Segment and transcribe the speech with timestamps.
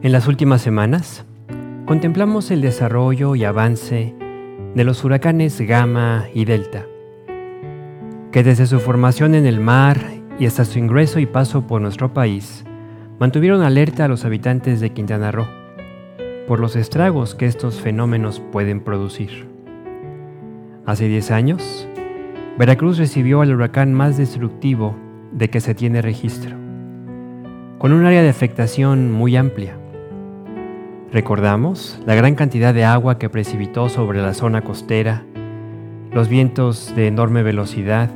[0.00, 1.26] En las últimas semanas,
[1.84, 4.14] contemplamos el desarrollo y avance
[4.76, 6.86] de los huracanes Gamma y Delta,
[8.30, 9.98] que desde su formación en el mar
[10.38, 12.64] y hasta su ingreso y paso por nuestro país,
[13.18, 15.48] mantuvieron alerta a los habitantes de Quintana Roo
[16.46, 19.48] por los estragos que estos fenómenos pueden producir.
[20.86, 21.88] Hace 10 años,
[22.56, 24.94] Veracruz recibió al huracán más destructivo
[25.32, 26.54] de que se tiene registro,
[27.78, 29.76] con un área de afectación muy amplia
[31.10, 35.24] Recordamos la gran cantidad de agua que precipitó sobre la zona costera,
[36.12, 38.10] los vientos de enorme velocidad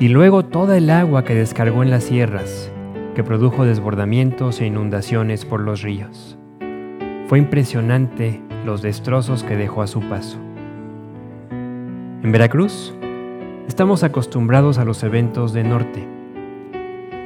[0.00, 2.72] y luego toda el agua que descargó en las sierras,
[3.14, 6.36] que produjo desbordamientos e inundaciones por los ríos.
[7.28, 10.38] Fue impresionante los destrozos que dejó a su paso.
[11.50, 12.92] En Veracruz,
[13.68, 16.08] estamos acostumbrados a los eventos de norte.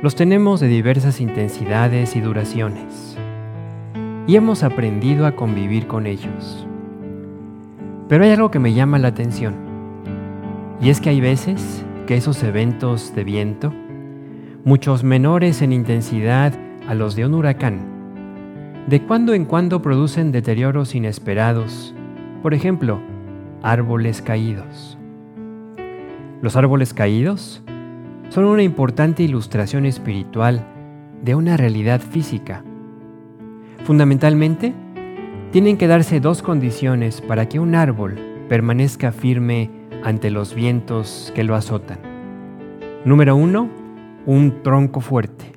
[0.00, 3.18] Los tenemos de diversas intensidades y duraciones
[4.30, 6.64] y hemos aprendido a convivir con ellos.
[8.08, 9.56] Pero hay algo que me llama la atención,
[10.80, 13.74] y es que hay veces que esos eventos de viento,
[14.62, 16.52] muchos menores en intensidad
[16.86, 17.80] a los de un huracán,
[18.86, 21.92] de cuando en cuando producen deterioros inesperados,
[22.40, 23.00] por ejemplo,
[23.64, 24.96] árboles caídos.
[26.40, 27.64] Los árboles caídos
[28.28, 30.64] son una importante ilustración espiritual
[31.20, 32.62] de una realidad física
[33.84, 34.74] Fundamentalmente,
[35.50, 39.70] tienen que darse dos condiciones para que un árbol permanezca firme
[40.04, 41.98] ante los vientos que lo azotan.
[43.04, 43.68] Número uno,
[44.26, 45.52] un tronco fuerte.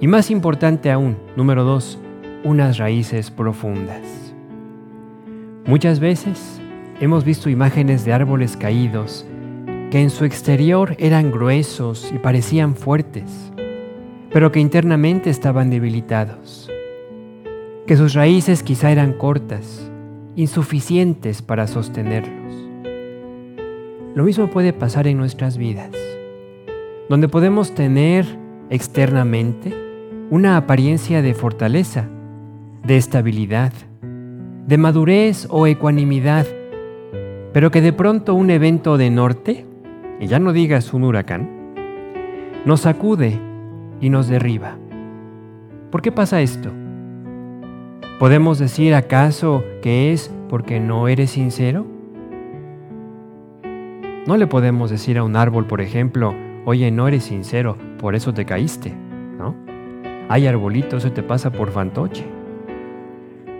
[0.00, 1.98] Y más importante aún, número dos,
[2.44, 4.34] unas raíces profundas.
[5.66, 6.60] Muchas veces
[7.00, 9.26] hemos visto imágenes de árboles caídos
[9.90, 13.52] que en su exterior eran gruesos y parecían fuertes,
[14.32, 16.70] pero que internamente estaban debilitados
[17.86, 19.90] que sus raíces quizá eran cortas,
[20.34, 22.52] insuficientes para sostenerlos.
[24.16, 25.92] Lo mismo puede pasar en nuestras vidas,
[27.08, 28.26] donde podemos tener
[28.70, 29.72] externamente
[30.30, 32.08] una apariencia de fortaleza,
[32.84, 33.72] de estabilidad,
[34.66, 36.46] de madurez o ecuanimidad,
[37.52, 39.64] pero que de pronto un evento de norte,
[40.18, 41.48] y ya no digas un huracán,
[42.64, 43.38] nos sacude
[44.00, 44.76] y nos derriba.
[45.92, 46.72] ¿Por qué pasa esto?
[48.18, 51.84] ¿Podemos decir acaso que es porque no eres sincero?
[54.26, 56.34] No le podemos decir a un árbol, por ejemplo,
[56.64, 58.94] oye, no eres sincero, por eso te caíste,
[59.36, 59.54] ¿no?
[60.30, 62.24] Hay arbolitos, eso te pasa por fantoche.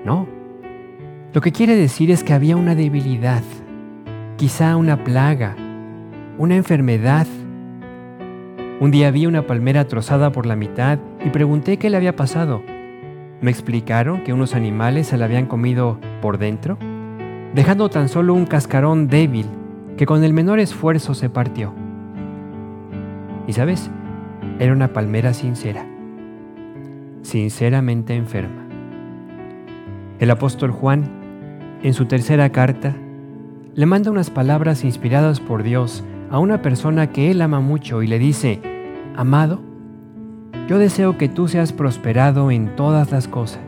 [0.06, 0.26] No.
[1.34, 3.42] Lo que quiere decir es que había una debilidad,
[4.38, 5.54] quizá una plaga,
[6.38, 7.26] una enfermedad.
[8.80, 12.62] Un día vi una palmera trozada por la mitad y pregunté qué le había pasado.
[13.40, 16.78] Me explicaron que unos animales se la habían comido por dentro,
[17.54, 19.46] dejando tan solo un cascarón débil
[19.96, 21.72] que con el menor esfuerzo se partió.
[23.46, 23.90] Y sabes,
[24.58, 25.86] era una palmera sincera,
[27.22, 28.64] sinceramente enferma.
[30.18, 31.04] El apóstol Juan,
[31.82, 32.94] en su tercera carta,
[33.74, 38.06] le manda unas palabras inspiradas por Dios a una persona que él ama mucho y
[38.06, 38.60] le dice,
[39.14, 39.60] Amado,
[40.68, 43.60] yo deseo que tú seas prosperado en todas las cosas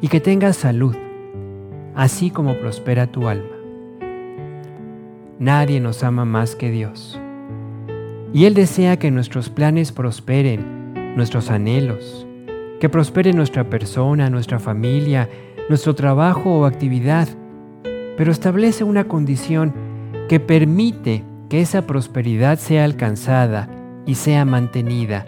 [0.00, 0.96] y que tengas salud,
[1.94, 3.56] así como prospera tu alma.
[5.38, 7.20] Nadie nos ama más que Dios.
[8.32, 12.26] Y Él desea que nuestros planes prosperen, nuestros anhelos,
[12.80, 15.28] que prospere nuestra persona, nuestra familia,
[15.68, 17.28] nuestro trabajo o actividad,
[18.16, 19.74] pero establece una condición
[20.30, 23.68] que permite que esa prosperidad sea alcanzada
[24.06, 25.26] y sea mantenida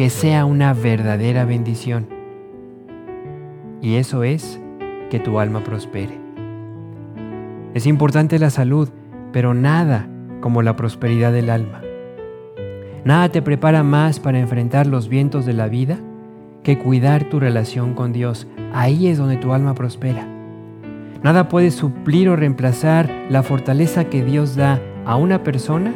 [0.00, 2.08] que sea una verdadera bendición.
[3.82, 4.58] Y eso es
[5.10, 6.18] que tu alma prospere.
[7.74, 8.88] Es importante la salud,
[9.30, 10.08] pero nada
[10.40, 11.82] como la prosperidad del alma.
[13.04, 15.98] Nada te prepara más para enfrentar los vientos de la vida
[16.62, 18.46] que cuidar tu relación con Dios.
[18.72, 20.26] Ahí es donde tu alma prospera.
[21.22, 25.92] Nada puede suplir o reemplazar la fortaleza que Dios da a una persona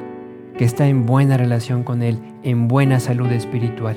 [0.57, 3.97] que está en buena relación con Él, en buena salud espiritual.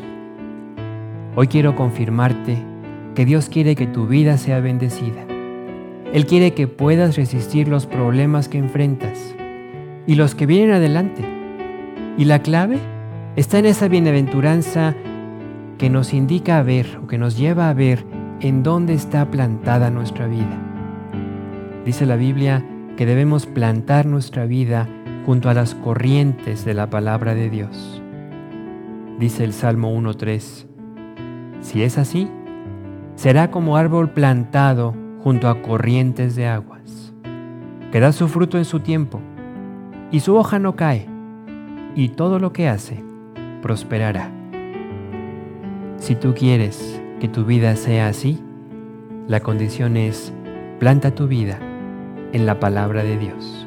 [1.35, 2.57] Hoy quiero confirmarte
[3.13, 5.25] que Dios quiere que tu vida sea bendecida.
[6.13, 9.35] Él quiere que puedas resistir los problemas que enfrentas
[10.07, 11.23] y los que vienen adelante.
[12.17, 12.79] Y la clave
[13.35, 14.95] está en esa bienaventuranza
[15.77, 18.03] que nos indica a ver o que nos lleva a ver
[18.39, 20.57] en dónde está plantada nuestra vida.
[21.85, 22.65] Dice la Biblia
[22.95, 24.89] que debemos plantar nuestra vida
[25.27, 28.01] junto a las corrientes de la palabra de Dios.
[29.19, 30.65] Dice el Salmo 1.3,
[31.59, 32.29] si es así,
[33.15, 37.13] será como árbol plantado junto a corrientes de aguas,
[37.91, 39.19] que da su fruto en su tiempo,
[40.11, 41.09] y su hoja no cae,
[41.93, 43.03] y todo lo que hace
[43.61, 44.31] prosperará.
[45.97, 48.41] Si tú quieres que tu vida sea así,
[49.27, 50.31] la condición es
[50.79, 51.59] planta tu vida
[52.31, 53.66] en la palabra de Dios.